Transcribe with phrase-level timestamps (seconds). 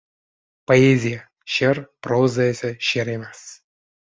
[0.71, 1.19] Poeziya–
[1.57, 3.45] she’r, proza esa she’r emas